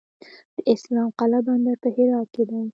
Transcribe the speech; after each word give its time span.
د 0.55 0.57
اسلام 0.73 1.07
قلعه 1.19 1.41
بندر 1.47 1.75
په 1.83 1.89
هرات 1.95 2.27
کې 2.33 2.43
دی 2.49 2.61